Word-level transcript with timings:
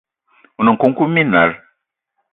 One 0.61 0.69
nkoukouma 0.73 1.07
minal 1.15 1.49